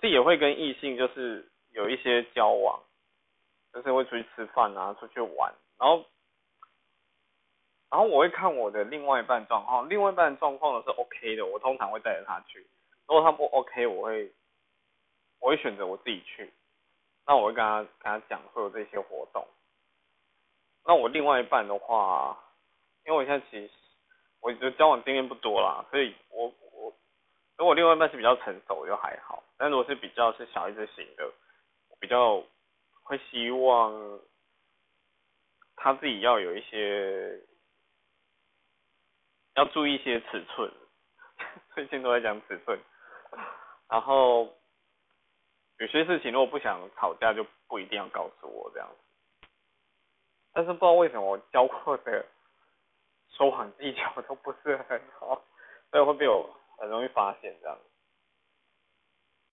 [0.00, 2.80] 自己也会跟异性就是有一些交往，
[3.72, 6.04] 就是会出去吃饭啊，出去玩，然后，
[7.90, 12.66] 然后我会看我的另外一半状况，另外一半状况是 OK 的，我通常会带着他去，
[13.06, 14.32] 如果他不 OK，我会，
[15.40, 16.52] 我会选择我自己去，
[17.26, 19.46] 那我会跟他跟他讲会有这些活动，
[20.84, 22.38] 那我另外一半的话，
[23.04, 23.70] 因为我现在其实
[24.40, 26.14] 我的交往经验不多啦，所以。
[27.58, 31.32] 如果另外一半是比较成熟，就还好；但如果是比较是小孩子型的，
[31.98, 32.44] 比较
[33.02, 34.20] 会希望
[35.74, 37.40] 他自己要有一些
[39.54, 40.70] 要注意一些尺寸，
[41.74, 42.78] 最近都在讲尺寸。
[43.88, 44.54] 然后
[45.78, 49.48] 有些事情如果不想吵架，就不一定要告诉我这样子。
[50.52, 52.26] 但是不知道为什么我教过的
[53.30, 55.42] 说谎技巧都不是很好，
[55.90, 56.50] 所以会被我。
[56.76, 57.78] 很容易发现这样。